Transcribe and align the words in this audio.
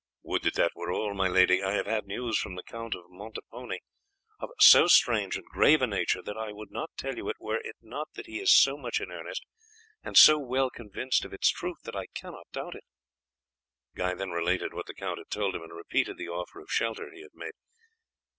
"Would 0.23 0.41
that 0.45 0.55
that 0.55 0.71
were 0.75 0.91
all, 0.91 1.13
my 1.13 1.27
lady. 1.27 1.61
I 1.61 1.73
have 1.73 1.85
had 1.85 2.07
news 2.07 2.35
from 2.39 2.55
the 2.55 2.63
Count 2.63 2.95
of 2.95 3.03
Montepone 3.11 3.77
of 4.39 4.49
so 4.57 4.87
strange 4.87 5.35
and 5.35 5.45
grave 5.45 5.79
a 5.83 5.85
nature 5.85 6.23
that 6.23 6.35
I 6.35 6.51
would 6.51 6.71
not 6.71 6.89
tell 6.97 7.15
you 7.17 7.29
it, 7.29 7.35
were 7.39 7.61
it 7.63 7.75
not 7.83 8.07
that 8.15 8.25
he 8.25 8.39
is 8.39 8.51
so 8.51 8.77
much 8.77 8.99
in 8.99 9.11
earnest, 9.11 9.45
and 10.01 10.17
so 10.17 10.39
well 10.39 10.71
convinced 10.71 11.23
of 11.23 11.33
its 11.33 11.51
truth 11.51 11.83
that 11.83 11.95
I 11.95 12.07
cannot 12.15 12.47
doubt 12.51 12.73
it." 12.73 12.85
He 13.95 14.13
then 14.15 14.31
related 14.31 14.73
what 14.73 14.87
the 14.87 14.95
count 14.95 15.19
had 15.19 15.29
told 15.29 15.53
him, 15.53 15.61
and 15.61 15.71
repeated 15.71 16.17
the 16.17 16.29
offer 16.29 16.59
of 16.59 16.71
shelter 16.71 17.11
he 17.13 17.21
had 17.21 17.35
made. 17.35 17.53